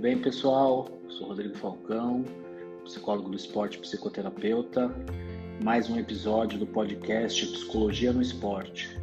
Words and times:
Tudo 0.00 0.08
bem, 0.08 0.18
pessoal? 0.18 0.88
Sou 1.10 1.26
Rodrigo 1.26 1.58
Falcão, 1.58 2.24
psicólogo 2.84 3.28
do 3.28 3.36
esporte 3.36 3.76
psicoterapeuta. 3.78 4.90
Mais 5.62 5.90
um 5.90 5.98
episódio 5.98 6.58
do 6.58 6.66
podcast 6.66 7.46
Psicologia 7.46 8.10
no 8.10 8.22
Esporte. 8.22 8.98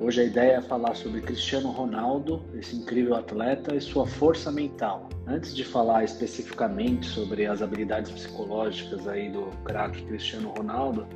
Hoje 0.00 0.22
a 0.22 0.24
ideia 0.24 0.56
é 0.56 0.60
falar 0.60 0.96
sobre 0.96 1.20
Cristiano 1.20 1.70
Ronaldo, 1.70 2.42
esse 2.58 2.74
incrível 2.74 3.14
atleta 3.14 3.76
e 3.76 3.80
sua 3.80 4.08
força 4.08 4.50
mental. 4.50 5.08
Antes 5.24 5.54
de 5.54 5.64
falar 5.64 6.02
especificamente 6.02 7.06
sobre 7.06 7.46
as 7.46 7.62
habilidades 7.62 8.10
psicológicas 8.10 9.06
aí 9.06 9.30
do 9.30 9.52
craque 9.62 10.02
Cristiano 10.02 10.52
Ronaldo, 10.58 11.06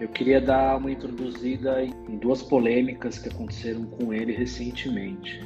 eu 0.00 0.06
queria 0.06 0.40
dar 0.40 0.76
uma 0.76 0.92
introduzida 0.92 1.82
em 1.82 2.16
duas 2.18 2.44
polêmicas 2.44 3.18
que 3.18 3.28
aconteceram 3.28 3.86
com 3.86 4.14
ele 4.14 4.30
recentemente. 4.30 5.40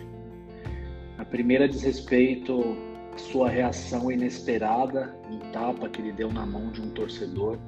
A 1.16 1.24
primeira 1.24 1.66
diz 1.66 1.82
respeito 1.82 2.89
sua 3.20 3.48
reação 3.48 4.10
inesperada, 4.10 5.14
um 5.30 5.38
tapa 5.52 5.88
que 5.88 6.00
ele 6.00 6.12
deu 6.12 6.32
na 6.32 6.44
mão 6.44 6.70
de 6.70 6.80
um 6.80 6.90
torcedor 6.90 7.58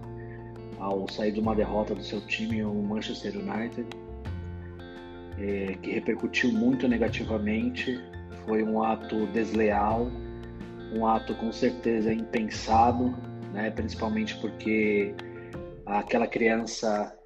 ao 0.79 1.09
sair 1.09 1.33
de 1.33 1.41
uma 1.41 1.55
derrota 1.55 1.95
do 1.95 2.02
seu 2.02 2.20
time, 2.27 2.65
o 2.65 2.74
Manchester 2.74 3.34
United, 3.37 3.87
é, 5.38 5.74
que 5.74 5.93
repercutiu 5.93 6.52
muito 6.52 6.88
negativamente. 6.88 8.01
Foi 8.46 8.62
um 8.62 8.83
ato 8.83 9.27
desleal, 9.29 10.10
um 10.95 11.07
ato 11.07 11.34
com 11.37 11.52
certeza 11.52 12.12
impensado, 12.12 13.15
né? 13.52 13.71
principalmente 13.71 14.37
porque 14.38 15.15
aquela 15.87 16.27
criança 16.27 17.16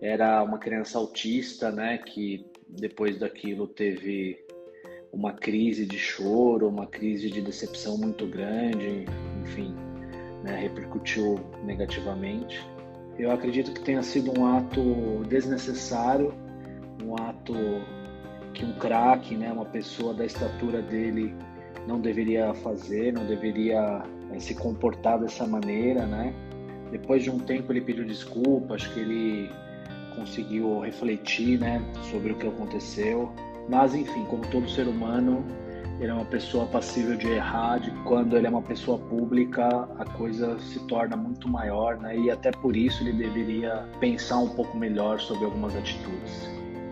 era 0.00 0.42
uma 0.42 0.58
criança 0.58 0.98
autista, 0.98 1.70
né, 1.70 1.98
que 1.98 2.46
depois 2.68 3.18
daquilo 3.18 3.66
teve 3.66 4.38
uma 5.12 5.32
crise 5.32 5.86
de 5.86 5.98
choro, 5.98 6.68
uma 6.68 6.86
crise 6.86 7.30
de 7.30 7.40
decepção 7.40 7.96
muito 7.96 8.26
grande, 8.26 9.04
enfim, 9.42 9.74
né, 10.42 10.56
repercutiu 10.56 11.40
negativamente. 11.64 12.64
Eu 13.18 13.32
acredito 13.32 13.72
que 13.72 13.80
tenha 13.80 14.02
sido 14.02 14.38
um 14.38 14.46
ato 14.46 15.24
desnecessário, 15.28 16.32
um 17.02 17.14
ato 17.16 17.54
que 18.54 18.64
um 18.64 18.72
craque, 18.74 19.36
né, 19.36 19.52
uma 19.52 19.64
pessoa 19.64 20.14
da 20.14 20.24
estatura 20.24 20.80
dele 20.82 21.34
não 21.86 22.00
deveria 22.00 22.52
fazer, 22.54 23.12
não 23.12 23.26
deveria 23.26 24.02
é, 24.30 24.38
se 24.38 24.54
comportar 24.54 25.18
dessa 25.18 25.46
maneira, 25.46 26.06
né? 26.06 26.34
Depois 26.90 27.22
de 27.22 27.30
um 27.30 27.38
tempo 27.38 27.72
ele 27.72 27.80
pediu 27.80 28.04
desculpa, 28.04 28.74
acho 28.74 28.92
que 28.92 29.00
ele 29.00 29.50
conseguiu 30.14 30.80
refletir, 30.80 31.58
né, 31.58 31.82
sobre 32.10 32.32
o 32.32 32.36
que 32.36 32.46
aconteceu. 32.46 33.32
Mas 33.68 33.94
enfim, 33.94 34.24
como 34.24 34.46
todo 34.46 34.68
ser 34.68 34.86
humano, 34.88 35.44
ele 36.00 36.10
é 36.10 36.14
uma 36.14 36.24
pessoa 36.24 36.66
passível 36.66 37.16
de 37.16 37.28
errar, 37.28 37.78
de 37.78 37.90
quando 38.04 38.36
ele 38.36 38.46
é 38.46 38.50
uma 38.50 38.62
pessoa 38.62 38.98
pública, 38.98 39.66
a 39.98 40.04
coisa 40.04 40.58
se 40.58 40.78
torna 40.86 41.16
muito 41.16 41.48
maior, 41.48 41.98
né? 41.98 42.16
E 42.16 42.30
até 42.30 42.50
por 42.50 42.76
isso 42.76 43.02
ele 43.02 43.12
deveria 43.12 43.88
pensar 44.00 44.38
um 44.38 44.48
pouco 44.48 44.76
melhor 44.76 45.20
sobre 45.20 45.44
algumas 45.44 45.74
atitudes. 45.74 46.48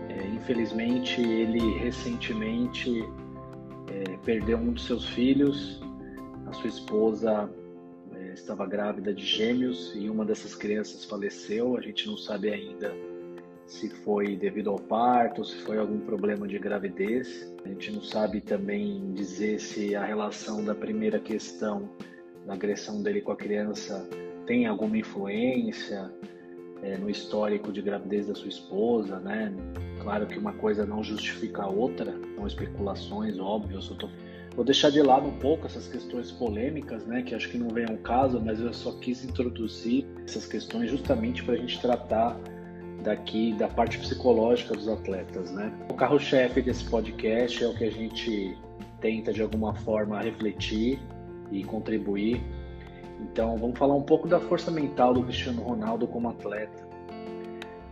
É, 0.09 0.27
infelizmente, 0.27 1.21
ele 1.21 1.77
recentemente 1.79 3.03
é, 3.89 4.17
perdeu 4.25 4.57
um 4.57 4.73
dos 4.73 4.85
seus 4.85 5.07
filhos, 5.09 5.81
a 6.45 6.53
sua 6.53 6.67
esposa 6.67 7.49
estava 8.39 8.65
grávida 8.65 9.13
de 9.13 9.25
gêmeos 9.25 9.93
e 9.95 10.09
uma 10.09 10.23
dessas 10.23 10.55
crianças 10.55 11.03
faleceu. 11.05 11.75
A 11.75 11.81
gente 11.81 12.07
não 12.07 12.17
sabe 12.17 12.49
ainda 12.49 12.93
se 13.67 13.89
foi 13.89 14.35
devido 14.37 14.69
ao 14.69 14.79
parto, 14.79 15.43
se 15.43 15.57
foi 15.57 15.77
algum 15.77 15.99
problema 15.99 16.47
de 16.47 16.57
gravidez. 16.57 17.53
A 17.65 17.67
gente 17.67 17.91
não 17.91 18.01
sabe 18.01 18.39
também 18.39 19.11
dizer 19.13 19.59
se 19.59 19.95
a 19.95 20.05
relação 20.05 20.63
da 20.63 20.73
primeira 20.73 21.19
questão, 21.19 21.89
da 22.45 22.53
agressão 22.53 23.03
dele 23.03 23.21
com 23.21 23.33
a 23.33 23.35
criança, 23.35 24.07
tem 24.45 24.65
alguma 24.65 24.97
influência 24.97 26.09
é, 26.81 26.97
no 26.97 27.09
histórico 27.09 27.71
de 27.71 27.81
gravidez 27.81 28.27
da 28.27 28.35
sua 28.35 28.47
esposa, 28.47 29.19
né? 29.19 29.53
Claro 30.01 30.25
que 30.25 30.39
uma 30.39 30.53
coisa 30.53 30.85
não 30.85 31.03
justifica 31.03 31.63
a 31.63 31.69
outra, 31.69 32.15
são 32.35 32.47
especulações, 32.47 33.37
óbvio, 33.37 33.79
eu 33.79 33.97
tô 33.97 34.09
Vou 34.55 34.65
deixar 34.65 34.89
de 34.89 34.99
lado 35.03 35.27
um 35.27 35.37
pouco 35.37 35.67
essas 35.67 35.87
questões 35.87 36.31
polêmicas, 36.31 37.05
né, 37.05 37.21
que 37.21 37.35
acho 37.35 37.47
que 37.47 37.59
não 37.59 37.67
vem 37.67 37.85
ao 37.85 37.97
caso, 37.97 38.41
mas 38.43 38.59
eu 38.59 38.73
só 38.73 38.91
quis 38.93 39.23
introduzir 39.23 40.03
essas 40.25 40.47
questões 40.47 40.89
justamente 40.89 41.43
para 41.43 41.53
a 41.53 41.57
gente 41.57 41.79
tratar 41.79 42.35
daqui 43.03 43.53
da 43.53 43.67
parte 43.67 43.97
psicológica 43.99 44.73
dos 44.73 44.87
atletas, 44.87 45.51
né? 45.51 45.71
O 45.89 45.93
carro-chefe 45.93 46.61
desse 46.61 46.83
podcast 46.85 47.63
é 47.63 47.67
o 47.67 47.73
que 47.73 47.85
a 47.85 47.91
gente 47.91 48.57
tenta 48.99 49.31
de 49.31 49.41
alguma 49.41 49.73
forma 49.75 50.21
refletir 50.21 50.99
e 51.51 51.63
contribuir. 51.63 52.41
Então, 53.21 53.57
vamos 53.57 53.77
falar 53.77 53.95
um 53.95 54.03
pouco 54.03 54.27
da 54.27 54.39
força 54.39 54.69
mental 54.71 55.13
do 55.13 55.23
Cristiano 55.23 55.61
Ronaldo 55.61 56.07
como 56.07 56.29
atleta. 56.29 56.87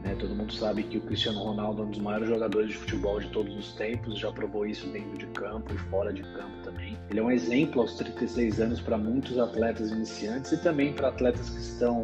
Né? 0.05 0.15
Todo 0.19 0.35
mundo 0.35 0.53
sabe 0.53 0.83
que 0.83 0.97
o 0.99 1.01
Cristiano 1.01 1.39
Ronaldo 1.39 1.81
é 1.81 1.85
um 1.85 1.89
dos 1.89 1.99
maiores 1.99 2.29
jogadores 2.29 2.69
de 2.69 2.77
futebol 2.77 3.19
de 3.19 3.27
todos 3.29 3.55
os 3.57 3.73
tempos, 3.73 4.19
já 4.19 4.31
provou 4.31 4.65
isso 4.65 4.87
dentro 4.89 5.17
de 5.17 5.25
campo 5.27 5.73
e 5.73 5.77
fora 5.89 6.13
de 6.13 6.21
campo 6.21 6.61
também. 6.63 6.95
Ele 7.09 7.19
é 7.19 7.23
um 7.23 7.31
exemplo 7.31 7.81
aos 7.81 7.95
36 7.95 8.61
anos 8.61 8.79
para 8.79 8.97
muitos 8.97 9.39
atletas 9.39 9.91
iniciantes 9.91 10.51
e 10.51 10.57
também 10.57 10.93
para 10.93 11.07
atletas 11.07 11.49
que 11.49 11.59
estão 11.59 12.03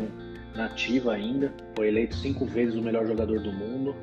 na 0.56 0.66
ativa 0.66 1.13
ainda. 1.13 1.53
Foi 1.75 1.88
eleito 1.88 2.16
cinco 2.16 2.45
vezes 2.45 2.75
o 2.75 2.81
melhor 2.81 3.06
jogador 3.06 3.39
do 3.39 3.51
mundo. 3.51 3.95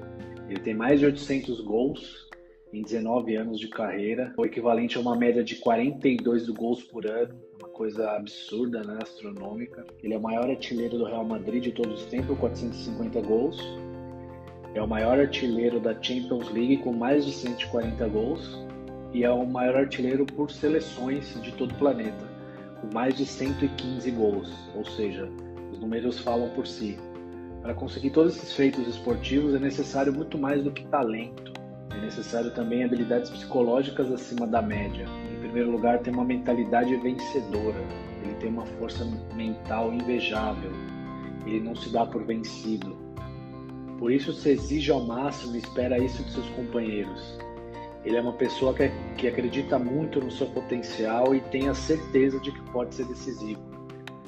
Ele 0.48 0.60
tem 0.60 0.74
mais 0.74 1.00
de 1.00 1.06
800 1.06 1.60
gols 1.60 2.28
em 2.72 2.82
19 2.82 3.34
anos 3.36 3.58
de 3.58 3.68
carreira, 3.68 4.32
o 4.36 4.44
equivalente 4.44 4.98
a 4.98 5.00
uma 5.00 5.16
média 5.16 5.42
de 5.42 5.56
42 5.56 6.48
gols 6.50 6.82
por 6.82 7.06
ano, 7.06 7.34
uma 7.58 7.68
coisa 7.70 8.10
absurda, 8.12 8.82
né, 8.82 8.98
astronômica. 9.02 9.86
Ele 10.02 10.14
é 10.14 10.18
o 10.18 10.20
maior 10.20 10.48
artilheiro 10.50 10.98
do 10.98 11.04
Real 11.04 11.24
Madrid 11.24 11.62
de 11.62 11.72
todos 11.72 12.02
os 12.02 12.06
tempos, 12.06 12.38
450 12.38 13.20
gols. 13.22 13.58
É 14.74 14.82
o 14.82 14.86
maior 14.86 15.18
artilheiro 15.18 15.80
da 15.80 15.94
Champions 16.00 16.50
League 16.52 16.78
com 16.78 16.92
mais 16.92 17.24
de 17.24 17.32
140 17.32 18.06
gols 18.08 18.68
e 19.12 19.24
é 19.24 19.30
o 19.30 19.46
maior 19.46 19.76
artilheiro 19.76 20.26
por 20.26 20.50
seleções 20.50 21.40
de 21.42 21.52
todo 21.52 21.72
o 21.72 21.74
planeta, 21.76 22.28
com 22.80 22.92
mais 22.92 23.16
de 23.16 23.24
115 23.24 24.10
gols, 24.10 24.52
ou 24.74 24.84
seja, 24.84 25.28
os 25.78 25.80
números 25.80 26.18
falam 26.18 26.50
por 26.50 26.66
si. 26.66 26.98
Para 27.62 27.72
conseguir 27.74 28.10
todos 28.10 28.36
esses 28.36 28.52
feitos 28.52 28.86
esportivos 28.86 29.54
é 29.54 29.58
necessário 29.58 30.12
muito 30.12 30.36
mais 30.36 30.62
do 30.62 30.70
que 30.70 30.84
talento, 30.86 31.52
é 31.90 32.00
necessário 32.00 32.50
também 32.50 32.84
habilidades 32.84 33.30
psicológicas 33.30 34.10
acima 34.12 34.46
da 34.46 34.60
média. 34.60 35.06
Em 35.32 35.40
primeiro 35.40 35.70
lugar, 35.70 36.00
tem 36.00 36.12
uma 36.12 36.24
mentalidade 36.24 36.94
vencedora, 36.96 37.78
ele 38.22 38.34
tem 38.40 38.50
uma 38.50 38.66
força 38.66 39.04
mental 39.34 39.92
invejável, 39.92 40.70
ele 41.46 41.60
não 41.60 41.74
se 41.74 41.88
dá 41.90 42.04
por 42.04 42.24
vencido 42.24 43.08
por 43.98 44.12
isso 44.12 44.32
se 44.32 44.50
exige 44.50 44.92
ao 44.92 45.04
máximo 45.04 45.56
e 45.56 45.58
espera 45.58 45.98
isso 45.98 46.22
de 46.22 46.30
seus 46.30 46.48
companheiros. 46.50 47.36
Ele 48.04 48.16
é 48.16 48.20
uma 48.20 48.32
pessoa 48.32 48.72
que, 48.72 48.90
que 49.16 49.26
acredita 49.26 49.76
muito 49.76 50.20
no 50.20 50.30
seu 50.30 50.46
potencial 50.46 51.34
e 51.34 51.40
tem 51.40 51.68
a 51.68 51.74
certeza 51.74 52.38
de 52.38 52.52
que 52.52 52.60
pode 52.70 52.94
ser 52.94 53.06
decisivo. 53.06 53.60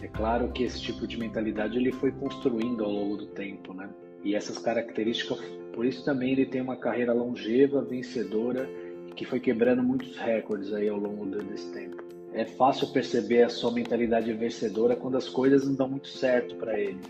É 0.02 0.08
claro 0.08 0.50
que 0.50 0.62
esse 0.62 0.80
tipo 0.80 1.06
de 1.06 1.18
mentalidade 1.18 1.76
ele 1.76 1.92
foi 1.92 2.10
construindo 2.12 2.84
ao 2.84 2.90
longo 2.90 3.16
do 3.16 3.26
tempo, 3.26 3.74
né? 3.74 3.88
E 4.24 4.34
essas 4.34 4.58
características, 4.58 5.38
por 5.72 5.84
isso 5.84 6.04
também 6.04 6.32
ele 6.32 6.46
tem 6.46 6.60
uma 6.60 6.76
carreira 6.76 7.12
longeva, 7.12 7.82
vencedora, 7.82 8.68
que 9.14 9.24
foi 9.24 9.40
quebrando 9.40 9.82
muitos 9.82 10.16
recordes 10.16 10.72
aí 10.72 10.88
ao 10.88 10.98
longo 10.98 11.26
desse 11.26 11.70
tempo. 11.72 12.02
É 12.32 12.44
fácil 12.44 12.88
perceber 12.92 13.42
a 13.42 13.48
sua 13.48 13.72
mentalidade 13.72 14.32
vencedora 14.32 14.94
quando 14.94 15.16
as 15.16 15.28
coisas 15.28 15.66
não 15.66 15.74
dão 15.74 15.88
muito 15.88 16.08
certo 16.08 16.54
para 16.56 16.78
ele 16.78 17.00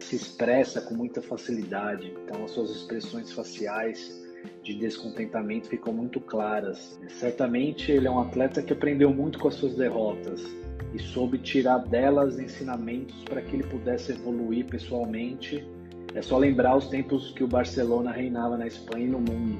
se 0.00 0.16
expressa 0.16 0.80
com 0.80 0.94
muita 0.94 1.20
facilidade. 1.20 2.14
Então, 2.24 2.44
as 2.44 2.52
suas 2.52 2.70
expressões 2.70 3.32
faciais 3.32 4.26
de 4.62 4.74
descontentamento 4.74 5.68
ficam 5.68 5.92
muito 5.92 6.20
claras. 6.20 6.98
Certamente, 7.08 7.90
ele 7.90 8.06
é 8.06 8.10
um 8.10 8.20
atleta 8.20 8.62
que 8.62 8.72
aprendeu 8.72 9.12
muito 9.12 9.38
com 9.38 9.48
as 9.48 9.54
suas 9.54 9.74
derrotas 9.74 10.44
e 10.94 10.98
soube 10.98 11.38
tirar 11.38 11.78
delas 11.78 12.38
ensinamentos 12.38 13.22
para 13.24 13.42
que 13.42 13.56
ele 13.56 13.64
pudesse 13.64 14.12
evoluir 14.12 14.66
pessoalmente. 14.66 15.66
É 16.14 16.22
só 16.22 16.38
lembrar 16.38 16.76
os 16.76 16.88
tempos 16.88 17.30
que 17.30 17.44
o 17.44 17.48
Barcelona 17.48 18.10
reinava 18.10 18.56
na 18.56 18.66
Espanha 18.66 19.06
e 19.06 19.08
no 19.08 19.20
mundo, 19.20 19.58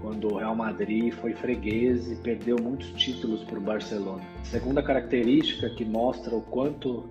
quando 0.00 0.32
o 0.32 0.36
Real 0.38 0.54
Madrid 0.54 1.12
foi 1.14 1.32
freguês 1.34 2.10
e 2.10 2.16
perdeu 2.16 2.56
muitos 2.60 2.90
títulos 2.92 3.44
para 3.44 3.58
o 3.58 3.62
Barcelona. 3.62 4.22
Segunda 4.44 4.82
característica 4.82 5.70
que 5.70 5.84
mostra 5.84 6.34
o 6.34 6.42
quanto 6.42 7.08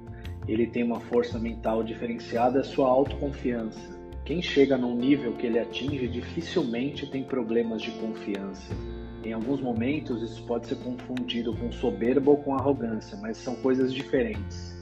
ele 0.47 0.67
tem 0.67 0.83
uma 0.83 0.99
força 0.99 1.39
mental 1.39 1.83
diferenciada 1.83 2.59
é 2.59 2.63
sua 2.63 2.87
autoconfiança. 2.87 3.98
Quem 4.29 4.43
chega 4.43 4.77
num 4.77 4.95
nível 4.95 5.33
que 5.33 5.47
ele 5.47 5.57
atinge 5.57 6.07
dificilmente 6.07 7.09
tem 7.09 7.23
problemas 7.23 7.81
de 7.81 7.89
confiança. 7.93 8.75
Em 9.23 9.33
alguns 9.33 9.59
momentos 9.59 10.21
isso 10.21 10.45
pode 10.45 10.67
ser 10.67 10.75
confundido 10.75 11.57
com 11.57 11.71
soberba 11.71 12.29
ou 12.29 12.37
com 12.37 12.53
arrogância, 12.53 13.17
mas 13.17 13.37
são 13.37 13.55
coisas 13.55 13.91
diferentes. 13.91 14.77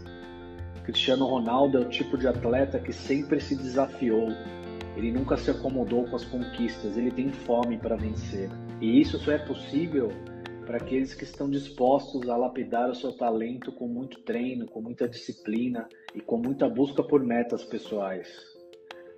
Cristiano 0.83 1.25
Ronaldo 1.25 1.77
é 1.77 1.79
o 1.79 1.87
tipo 1.87 2.17
de 2.17 2.27
atleta 2.27 2.77
que 2.77 2.91
sempre 2.91 3.39
se 3.39 3.55
desafiou. 3.55 4.27
Ele 4.97 5.13
nunca 5.13 5.37
se 5.37 5.49
acomodou 5.49 6.03
com 6.03 6.17
as 6.17 6.25
conquistas, 6.25 6.97
ele 6.97 7.09
tem 7.09 7.31
fome 7.31 7.77
para 7.77 7.95
vencer. 7.95 8.49
E 8.81 8.99
isso 8.99 9.17
só 9.17 9.31
é 9.31 9.37
possível 9.37 10.09
para 10.65 10.75
aqueles 10.75 11.13
que 11.13 11.23
estão 11.23 11.49
dispostos 11.49 12.27
a 12.27 12.35
lapidar 12.35 12.89
o 12.89 12.95
seu 12.95 13.13
talento 13.13 13.71
com 13.71 13.87
muito 13.87 14.19
treino, 14.23 14.67
com 14.67 14.81
muita 14.81 15.07
disciplina 15.07 15.87
e 16.13 16.19
com 16.19 16.35
muita 16.35 16.67
busca 16.67 17.01
por 17.01 17.23
metas 17.23 17.63
pessoais. 17.63 18.56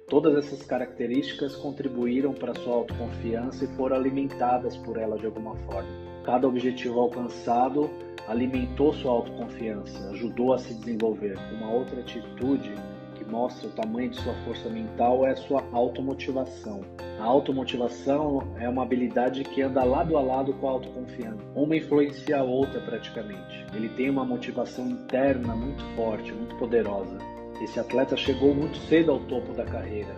Todas 0.09 0.35
essas 0.35 0.65
características 0.65 1.55
contribuíram 1.55 2.33
para 2.33 2.55
sua 2.55 2.73
autoconfiança 2.73 3.65
e 3.65 3.67
foram 3.75 3.95
alimentadas 3.95 4.75
por 4.75 4.97
ela 4.97 5.19
de 5.19 5.27
alguma 5.27 5.55
forma. 5.55 5.87
Cada 6.25 6.47
objetivo 6.47 6.99
alcançado 6.99 7.87
alimentou 8.27 8.91
sua 8.91 9.11
autoconfiança, 9.11 10.09
ajudou 10.09 10.53
a 10.53 10.57
se 10.57 10.73
desenvolver. 10.73 11.37
Uma 11.53 11.71
outra 11.71 11.99
atitude 11.99 12.73
que 13.13 13.23
mostra 13.23 13.67
o 13.67 13.71
tamanho 13.71 14.09
de 14.09 14.19
sua 14.19 14.33
força 14.45 14.67
mental 14.67 15.27
é 15.27 15.35
sua 15.35 15.63
automotivação. 15.71 16.81
A 17.19 17.23
automotivação 17.23 18.55
é 18.57 18.67
uma 18.67 18.81
habilidade 18.81 19.43
que 19.43 19.61
anda 19.61 19.83
lado 19.83 20.17
a 20.17 20.21
lado 20.21 20.53
com 20.53 20.67
a 20.69 20.71
autoconfiança. 20.71 21.43
Uma 21.55 21.75
influencia 21.75 22.39
a 22.39 22.43
outra 22.43 22.81
praticamente. 22.81 23.63
Ele 23.75 23.89
tem 23.89 24.09
uma 24.09 24.25
motivação 24.25 24.89
interna 24.89 25.55
muito 25.55 25.83
forte, 25.95 26.31
muito 26.31 26.55
poderosa. 26.55 27.38
Esse 27.61 27.79
atleta 27.79 28.15
chegou 28.15 28.53
muito 28.55 28.77
cedo 28.77 29.11
ao 29.11 29.19
topo 29.19 29.53
da 29.53 29.65
carreira. 29.65 30.15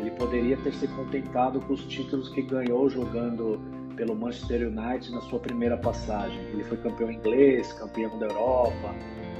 Ele 0.00 0.10
poderia 0.12 0.56
ter 0.56 0.72
se 0.72 0.88
contentado 0.88 1.60
com 1.60 1.74
os 1.74 1.84
títulos 1.84 2.28
que 2.30 2.42
ganhou 2.42 2.88
jogando 2.88 3.60
pelo 3.94 4.16
Manchester 4.16 4.68
United 4.68 5.12
na 5.12 5.20
sua 5.20 5.38
primeira 5.38 5.76
passagem. 5.76 6.40
Ele 6.52 6.64
foi 6.64 6.78
campeão 6.78 7.10
inglês, 7.10 7.72
campeão 7.74 8.18
da 8.18 8.26
Europa, 8.26 8.94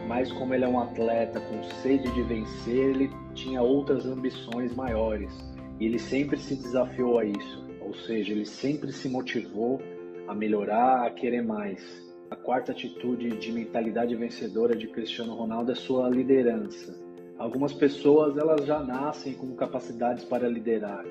mas 0.07 0.31
como 0.31 0.55
ele 0.55 0.65
é 0.65 0.69
um 0.69 0.79
atleta 0.79 1.41
com 1.41 1.63
sede 1.83 2.11
de 2.13 2.23
vencer, 2.23 2.91
ele 2.91 3.11
tinha 3.35 3.63
outras 3.63 4.07
ambições 4.07 4.75
maiores. 4.75 5.33
E 5.81 5.87
ele 5.87 5.99
sempre 5.99 6.39
se 6.39 6.55
desafiou 6.55 7.19
a 7.19 7.25
isso, 7.25 7.65
ou 7.81 7.95
seja, 7.95 8.33
ele 8.33 8.47
sempre 8.47 8.93
se 8.93 9.09
motivou 9.09 9.81
a 10.29 10.35
melhorar, 10.35 11.07
a 11.07 11.11
querer 11.11 11.43
mais. 11.43 11.83
A 12.31 12.37
quarta 12.37 12.73
atitude 12.73 13.31
de 13.31 13.53
mentalidade 13.53 14.15
vencedora 14.15 14.77
de 14.77 14.87
Cristiano 14.89 15.35
Ronaldo 15.35 15.73
é 15.73 15.75
sua 15.75 16.09
liderança. 16.09 17.12
Algumas 17.43 17.73
pessoas 17.73 18.37
elas 18.37 18.65
já 18.65 18.79
nascem 18.79 19.35
com 19.35 19.53
capacidades 19.57 20.25
para 20.25 20.49
liderar, 20.49 21.05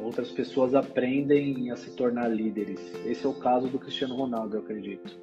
Outras 0.00 0.28
pessoas 0.30 0.74
aprendem 0.74 1.70
a 1.70 1.76
se 1.76 1.90
tornar 1.94 2.28
líderes. 2.28 2.80
Esse 3.04 3.24
é 3.24 3.28
o 3.28 3.34
caso 3.34 3.68
do 3.68 3.78
Cristiano 3.78 4.16
Ronaldo, 4.16 4.56
eu 4.56 4.60
acredito. 4.60 5.16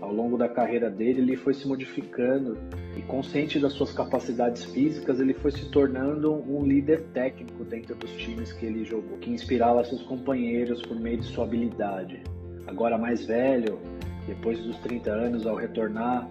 Ao 0.00 0.12
longo 0.12 0.38
da 0.38 0.48
carreira 0.48 0.90
dele, 0.90 1.20
ele 1.20 1.36
foi 1.36 1.52
se 1.52 1.68
modificando 1.68 2.56
e, 2.96 3.02
consciente 3.02 3.58
das 3.58 3.74
suas 3.74 3.92
capacidades 3.92 4.64
físicas, 4.64 5.20
ele 5.20 5.34
foi 5.34 5.50
se 5.50 5.70
tornando 5.70 6.32
um 6.32 6.64
líder 6.64 7.02
técnico 7.12 7.62
dentro 7.64 7.94
dos 7.94 8.10
times 8.12 8.50
que 8.52 8.64
ele 8.64 8.84
jogou, 8.84 9.18
que 9.18 9.30
inspirava 9.30 9.84
seus 9.84 10.02
companheiros 10.02 10.82
por 10.82 10.98
meio 10.98 11.18
de 11.18 11.26
sua 11.26 11.44
habilidade. 11.44 12.22
Agora, 12.66 12.96
mais 12.96 13.26
velho, 13.26 13.78
depois 14.26 14.58
dos 14.58 14.76
30 14.78 15.10
anos, 15.10 15.46
ao 15.46 15.56
retornar 15.56 16.28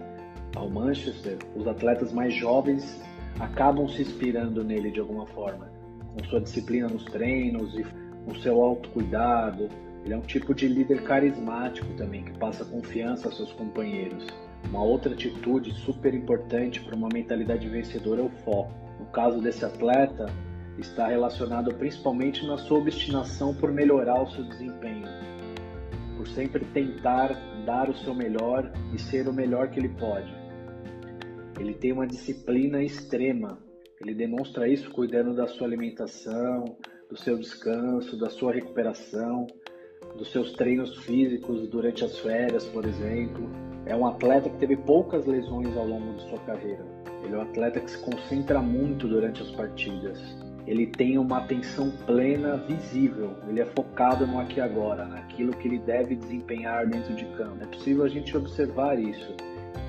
ao 0.54 0.68
Manchester, 0.68 1.38
os 1.56 1.66
atletas 1.66 2.12
mais 2.12 2.34
jovens 2.34 3.00
acabam 3.42 3.88
se 3.88 4.02
inspirando 4.02 4.62
nele 4.62 4.92
de 4.92 5.00
alguma 5.00 5.26
forma 5.26 5.68
com 6.14 6.24
sua 6.24 6.40
disciplina 6.40 6.88
nos 6.88 7.04
treinos 7.04 7.76
e 7.76 7.84
com 8.24 8.34
seu 8.36 8.62
autocuidado. 8.62 9.68
Ele 10.04 10.14
é 10.14 10.16
um 10.16 10.22
tipo 10.22 10.54
de 10.54 10.68
líder 10.68 11.02
carismático 11.02 11.92
também, 11.94 12.22
que 12.22 12.38
passa 12.38 12.64
confiança 12.64 13.26
aos 13.26 13.36
seus 13.36 13.52
companheiros. 13.52 14.26
Uma 14.68 14.82
outra 14.82 15.12
atitude 15.12 15.72
super 15.72 16.14
importante 16.14 16.80
para 16.80 16.94
uma 16.94 17.08
mentalidade 17.12 17.68
vencedora 17.68 18.20
é 18.20 18.24
o 18.24 18.30
foco. 18.44 18.72
No 19.00 19.06
caso 19.06 19.40
desse 19.40 19.64
atleta, 19.64 20.26
está 20.78 21.08
relacionado 21.08 21.74
principalmente 21.74 22.46
na 22.46 22.56
sua 22.58 22.78
obstinação 22.78 23.54
por 23.54 23.72
melhorar 23.72 24.22
o 24.22 24.30
seu 24.30 24.44
desempenho, 24.44 25.08
por 26.16 26.28
sempre 26.28 26.64
tentar 26.66 27.32
dar 27.64 27.90
o 27.90 27.96
seu 27.96 28.14
melhor 28.14 28.70
e 28.92 28.98
ser 29.00 29.26
o 29.28 29.32
melhor 29.32 29.68
que 29.68 29.80
ele 29.80 29.88
pode. 29.88 30.41
Ele 31.58 31.74
tem 31.74 31.92
uma 31.92 32.06
disciplina 32.06 32.82
extrema 32.82 33.58
ele 34.02 34.14
demonstra 34.14 34.66
isso 34.66 34.90
cuidando 34.90 35.32
da 35.32 35.46
sua 35.46 35.64
alimentação, 35.64 36.76
do 37.08 37.16
seu 37.16 37.38
descanso, 37.38 38.18
da 38.18 38.28
sua 38.28 38.52
recuperação, 38.52 39.46
dos 40.18 40.32
seus 40.32 40.52
treinos 40.54 40.98
físicos 41.04 41.68
durante 41.68 42.04
as 42.04 42.18
férias, 42.18 42.66
por 42.66 42.84
exemplo. 42.84 43.48
É 43.86 43.94
um 43.94 44.04
atleta 44.04 44.50
que 44.50 44.58
teve 44.58 44.76
poucas 44.76 45.24
lesões 45.24 45.76
ao 45.76 45.86
longo 45.86 46.14
de 46.14 46.28
sua 46.28 46.38
carreira. 46.40 46.84
Ele 47.22 47.34
é 47.34 47.38
um 47.38 47.42
atleta 47.42 47.78
que 47.78 47.92
se 47.92 47.98
concentra 47.98 48.60
muito 48.60 49.06
durante 49.06 49.40
as 49.40 49.52
partidas. 49.52 50.18
Ele 50.66 50.88
tem 50.88 51.16
uma 51.16 51.38
atenção 51.38 51.92
plena 52.04 52.56
visível. 52.56 53.36
Ele 53.48 53.60
é 53.60 53.66
focado 53.66 54.26
no 54.26 54.40
aqui 54.40 54.58
e 54.58 54.60
agora, 54.60 55.04
naquilo 55.04 55.52
que 55.52 55.68
ele 55.68 55.78
deve 55.78 56.16
desempenhar 56.16 56.88
dentro 56.88 57.14
de 57.14 57.24
campo. 57.36 57.62
É 57.62 57.66
possível 57.66 58.02
a 58.02 58.08
gente 58.08 58.36
observar 58.36 58.98
isso 58.98 59.32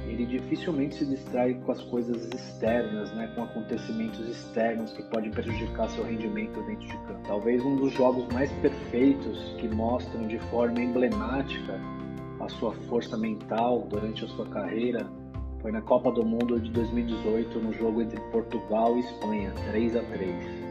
ele 0.08 0.26
dificilmente 0.26 0.96
se 0.96 1.06
distrai 1.06 1.54
com 1.54 1.72
as 1.72 1.82
coisas 1.84 2.26
externas, 2.34 3.12
né, 3.14 3.32
com 3.36 3.44
acontecimentos 3.44 4.20
externos 4.28 4.92
que 4.92 5.04
podem 5.04 5.32
prejudicar 5.32 5.90
seu 5.90 6.04
rendimento 6.04 6.62
dentro 6.64 6.86
de 6.86 6.98
campo. 7.08 7.22
Talvez 7.26 7.64
um 7.64 7.76
dos 7.76 7.94
jogos 7.94 8.28
mais 8.34 8.52
perfeitos 8.54 9.56
que 9.60 9.68
mostram 9.68 10.28
de 10.28 10.40
forma 10.50 10.80
emblemática 10.80 11.80
a 12.40 12.50
sua 12.50 12.74
força 12.90 13.18
mental 13.18 13.88
durante 13.90 14.26
a 14.26 14.28
sua 14.28 14.46
carreira 14.48 15.08
foi 15.62 15.72
na 15.72 15.82
Copa 15.82 16.12
do 16.12 16.26
Mundo 16.26 16.60
de 16.60 16.70
2018, 16.72 17.58
no 17.58 17.72
jogo 17.72 18.02
entre 18.02 18.20
Portugal 18.32 18.98
e 18.98 19.00
Espanha, 19.00 19.54
3 19.72 19.96
a 19.96 20.04
3. 20.04 20.64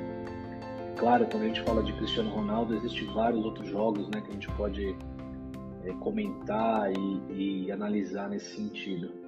Claro, 0.99 1.26
quando 1.31 1.44
a 1.44 1.46
gente 1.46 1.62
fala 1.62 1.82
de 1.82 1.94
Cristiano 1.94 2.28
Ronaldo, 2.28 2.76
existem 2.76 3.06
vários 3.06 3.43
outros 3.43 3.69
jogos 3.70 4.06
né, 4.08 4.20
que 4.20 4.28
a 4.28 4.32
gente 4.35 4.49
pode 4.52 4.94
é, 5.84 5.93
comentar 5.94 6.90
e, 6.93 7.64
e 7.67 7.73
analisar 7.73 8.29
nesse 8.29 8.55
sentido 8.55 9.23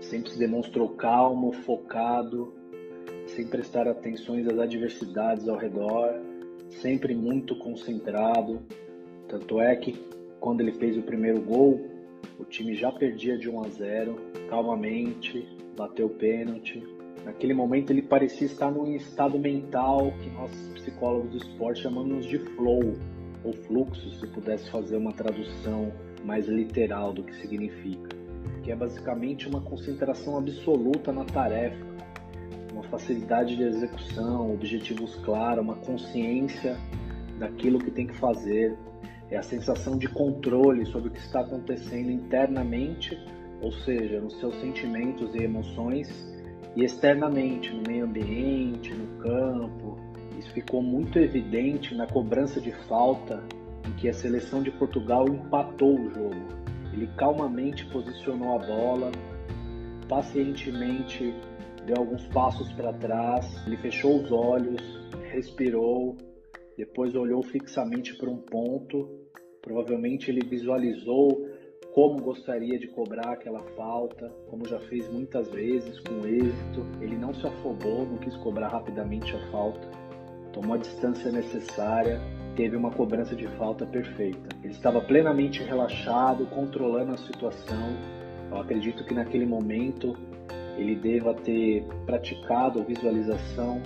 sempre 0.00 0.30
se 0.30 0.38
demonstrou 0.38 0.90
calmo, 0.90 1.52
focado, 1.52 2.52
sem 3.26 3.46
prestar 3.46 3.88
atenções 3.88 4.46
às 4.46 4.58
adversidades 4.58 5.48
ao 5.48 5.56
redor, 5.56 6.14
sempre 6.80 7.14
muito 7.14 7.56
concentrado. 7.56 8.60
Tanto 9.28 9.60
é 9.60 9.76
que 9.76 9.98
quando 10.40 10.60
ele 10.60 10.72
fez 10.72 10.96
o 10.96 11.02
primeiro 11.02 11.40
gol, 11.40 11.80
o 12.38 12.44
time 12.44 12.74
já 12.74 12.90
perdia 12.90 13.36
de 13.36 13.50
1 13.50 13.64
a 13.64 13.68
0, 13.68 14.16
calmamente, 14.48 15.46
bateu 15.76 16.06
o 16.06 16.10
pênalti. 16.10 16.82
Naquele 17.24 17.52
momento 17.52 17.90
ele 17.90 18.02
parecia 18.02 18.46
estar 18.46 18.70
num 18.70 18.94
estado 18.94 19.38
mental 19.38 20.12
que 20.22 20.30
nós 20.30 20.50
psicólogos 20.74 21.30
do 21.30 21.36
esporte 21.36 21.82
chamamos 21.82 22.24
de 22.24 22.38
flow 22.38 22.94
ou 23.48 23.54
fluxo, 23.64 24.10
se 24.18 24.26
pudesse 24.28 24.70
fazer 24.70 24.96
uma 24.96 25.12
tradução 25.12 25.92
mais 26.24 26.46
literal 26.46 27.12
do 27.12 27.22
que 27.22 27.34
significa 27.36 28.18
que 28.68 28.72
é 28.72 28.76
basicamente 28.76 29.48
uma 29.48 29.62
concentração 29.62 30.36
absoluta 30.36 31.10
na 31.10 31.24
tarefa, 31.24 31.82
uma 32.70 32.82
facilidade 32.82 33.56
de 33.56 33.62
execução, 33.62 34.52
objetivos 34.52 35.14
claros, 35.24 35.64
uma 35.64 35.76
consciência 35.76 36.76
daquilo 37.38 37.78
que 37.78 37.90
tem 37.90 38.06
que 38.06 38.14
fazer, 38.18 38.76
é 39.30 39.38
a 39.38 39.42
sensação 39.42 39.96
de 39.96 40.06
controle 40.06 40.84
sobre 40.84 41.08
o 41.08 41.10
que 41.10 41.18
está 41.18 41.40
acontecendo 41.40 42.10
internamente, 42.10 43.18
ou 43.62 43.72
seja, 43.72 44.20
nos 44.20 44.38
seus 44.38 44.54
sentimentos 44.60 45.34
e 45.34 45.44
emoções, 45.44 46.08
e 46.76 46.84
externamente, 46.84 47.72
no 47.72 47.82
meio 47.88 48.04
ambiente, 48.04 48.92
no 48.92 49.06
campo. 49.22 49.96
Isso 50.38 50.52
ficou 50.52 50.80
muito 50.80 51.18
evidente 51.18 51.94
na 51.94 52.06
cobrança 52.06 52.60
de 52.60 52.70
falta 52.86 53.42
em 53.86 53.92
que 53.96 54.08
a 54.08 54.12
seleção 54.12 54.62
de 54.62 54.70
Portugal 54.70 55.26
empatou 55.28 55.98
o 55.98 56.10
jogo. 56.10 56.46
Ele 56.92 57.08
calmamente 57.16 57.84
posicionou 57.86 58.54
a 58.54 58.58
bola, 58.58 59.10
pacientemente 60.08 61.34
deu 61.84 61.96
alguns 61.96 62.24
passos 62.28 62.72
para 62.72 62.92
trás, 62.92 63.66
ele 63.66 63.76
fechou 63.78 64.22
os 64.22 64.30
olhos, 64.30 64.80
respirou, 65.32 66.16
depois 66.76 67.14
olhou 67.16 67.42
fixamente 67.42 68.16
para 68.16 68.30
um 68.30 68.38
ponto. 68.38 69.08
Provavelmente 69.60 70.30
ele 70.30 70.46
visualizou 70.46 71.48
como 71.92 72.22
gostaria 72.22 72.78
de 72.78 72.86
cobrar 72.88 73.32
aquela 73.32 73.62
falta, 73.74 74.28
como 74.48 74.68
já 74.68 74.78
fez 74.80 75.10
muitas 75.12 75.50
vezes 75.50 75.98
com 75.98 76.24
êxito. 76.24 76.86
Ele 77.00 77.16
não 77.16 77.34
se 77.34 77.44
afobou, 77.44 78.06
não 78.06 78.18
quis 78.18 78.36
cobrar 78.36 78.68
rapidamente 78.68 79.34
a 79.34 79.50
falta, 79.50 79.90
tomou 80.52 80.74
a 80.74 80.78
distância 80.78 81.30
necessária 81.30 82.20
teve 82.58 82.74
uma 82.74 82.90
cobrança 82.90 83.36
de 83.36 83.46
falta 83.56 83.86
perfeita. 83.86 84.48
Ele 84.64 84.72
estava 84.72 85.00
plenamente 85.00 85.62
relaxado, 85.62 86.44
controlando 86.46 87.12
a 87.12 87.16
situação. 87.16 87.96
Eu 88.50 88.58
acredito 88.58 89.04
que 89.04 89.14
naquele 89.14 89.46
momento 89.46 90.16
ele 90.76 90.96
deva 90.96 91.34
ter 91.34 91.84
praticado 92.04 92.82
visualização, 92.82 93.80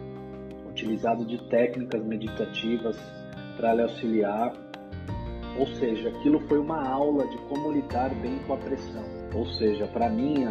utilizado 0.67 1.23
de 1.27 1.37
técnicas 1.51 2.03
meditativas 2.03 2.99
para 3.59 3.75
lhe 3.75 3.83
auxiliar. 3.83 4.55
Ou 5.59 5.67
seja, 5.67 6.09
aquilo 6.09 6.41
foi 6.49 6.59
uma 6.59 6.83
aula 6.89 7.27
de 7.27 7.37
como 7.49 7.71
lidar 7.71 8.09
bem 8.23 8.39
com 8.47 8.55
a 8.55 8.57
pressão. 8.57 9.05
Ou 9.35 9.45
seja, 9.45 9.87
para 9.87 10.09
mim, 10.09 10.47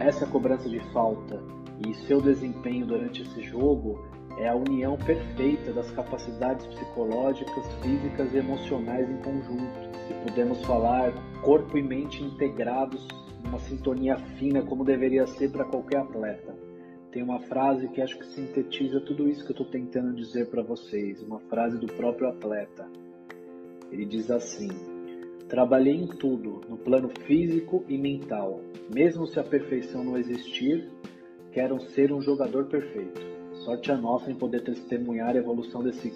essa 0.00 0.26
cobrança 0.26 0.68
de 0.68 0.80
falta 0.92 1.40
e 1.86 1.94
seu 1.94 2.20
desempenho 2.20 2.84
durante 2.84 3.22
esse 3.22 3.44
jogo 3.44 4.17
é 4.38 4.48
a 4.48 4.54
união 4.54 4.96
perfeita 4.96 5.72
das 5.72 5.90
capacidades 5.90 6.66
psicológicas, 6.66 7.66
físicas 7.82 8.32
e 8.32 8.38
emocionais 8.38 9.10
em 9.10 9.16
conjunto. 9.18 9.98
Se 10.06 10.14
podemos 10.14 10.64
falar 10.64 11.12
corpo 11.42 11.76
e 11.76 11.82
mente 11.82 12.22
integrados, 12.22 13.06
uma 13.44 13.58
sintonia 13.58 14.16
fina 14.38 14.62
como 14.62 14.84
deveria 14.84 15.26
ser 15.26 15.50
para 15.50 15.64
qualquer 15.64 15.98
atleta. 15.98 16.54
Tem 17.10 17.22
uma 17.22 17.40
frase 17.40 17.88
que 17.88 18.00
acho 18.00 18.18
que 18.18 18.26
sintetiza 18.26 19.00
tudo 19.00 19.28
isso 19.28 19.44
que 19.44 19.50
eu 19.50 19.54
estou 19.54 19.66
tentando 19.66 20.14
dizer 20.14 20.48
para 20.50 20.62
vocês, 20.62 21.22
uma 21.22 21.40
frase 21.40 21.78
do 21.78 21.86
próprio 21.86 22.28
atleta. 22.28 22.86
Ele 23.90 24.04
diz 24.04 24.30
assim: 24.30 24.68
Trabalhei 25.48 25.94
em 25.94 26.06
tudo, 26.06 26.60
no 26.68 26.76
plano 26.76 27.10
físico 27.26 27.84
e 27.88 27.96
mental. 27.96 28.60
Mesmo 28.94 29.26
se 29.26 29.40
a 29.40 29.42
perfeição 29.42 30.04
não 30.04 30.18
existir, 30.18 30.90
quero 31.50 31.80
ser 31.80 32.12
um 32.12 32.20
jogador 32.20 32.66
perfeito. 32.66 33.27
Sorte 33.64 33.90
a 33.90 33.96
nossa 33.96 34.30
em 34.30 34.34
poder 34.34 34.62
testemunhar 34.62 35.34
a 35.34 35.38
evolução 35.38 35.82
desse 35.82 36.12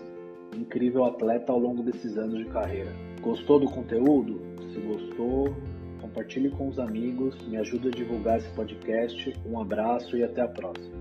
incrível 0.57 1.05
atleta 1.05 1.53
ao 1.53 1.59
longo 1.59 1.83
desses 1.83 2.17
anos 2.17 2.39
de 2.39 2.45
carreira. 2.47 2.93
Gostou 3.21 3.59
do 3.59 3.67
conteúdo? 3.67 4.41
Se 4.73 4.81
gostou, 4.81 5.55
compartilhe 6.01 6.51
com 6.51 6.69
os 6.69 6.79
amigos, 6.79 7.37
me 7.47 7.57
ajude 7.57 7.89
a 7.89 7.91
divulgar 7.91 8.39
esse 8.39 8.49
podcast. 8.51 9.35
Um 9.47 9.61
abraço 9.61 10.17
e 10.17 10.23
até 10.23 10.43
a 10.43 10.49
próxima. 10.49 10.95